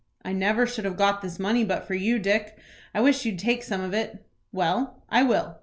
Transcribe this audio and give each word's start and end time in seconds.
"I 0.25 0.31
never 0.33 0.65
should 0.65 0.85
have 0.85 0.97
got 0.97 1.21
this 1.21 1.37
money 1.37 1.63
but 1.63 1.85
for 1.85 1.93
you, 1.93 2.17
Dick. 2.17 2.57
I 2.91 3.01
wish 3.01 3.23
you'd 3.23 3.37
take 3.37 3.61
some 3.61 3.81
of 3.81 3.93
it." 3.93 4.25
"Well, 4.51 5.03
I 5.09 5.21
will. 5.21 5.59